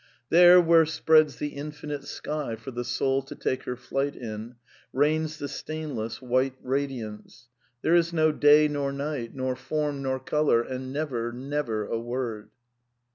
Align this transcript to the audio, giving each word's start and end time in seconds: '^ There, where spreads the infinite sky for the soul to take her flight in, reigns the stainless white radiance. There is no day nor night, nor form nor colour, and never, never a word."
'^ 0.01 0.03
There, 0.29 0.59
where 0.59 0.87
spreads 0.87 1.35
the 1.35 1.49
infinite 1.49 2.05
sky 2.05 2.55
for 2.55 2.71
the 2.71 2.83
soul 2.83 3.21
to 3.21 3.35
take 3.35 3.65
her 3.65 3.75
flight 3.75 4.15
in, 4.15 4.55
reigns 4.91 5.37
the 5.37 5.47
stainless 5.47 6.23
white 6.23 6.55
radiance. 6.63 7.49
There 7.83 7.93
is 7.93 8.11
no 8.11 8.31
day 8.31 8.67
nor 8.67 8.91
night, 8.91 9.35
nor 9.35 9.55
form 9.55 10.01
nor 10.01 10.19
colour, 10.19 10.63
and 10.63 10.91
never, 10.91 11.31
never 11.31 11.85
a 11.85 11.99
word." 11.99 12.49